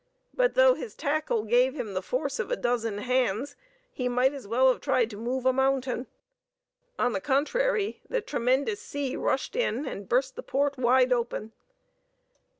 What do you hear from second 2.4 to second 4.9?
a dozen hands, he might as well have